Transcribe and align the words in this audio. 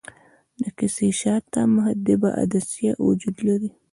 د 0.61 0.63
کسي 0.79 1.07
شاته 1.21 1.61
محدبه 1.75 2.29
عدسیه 2.43 2.93
وجود 3.07 3.35
لري. 3.47 3.69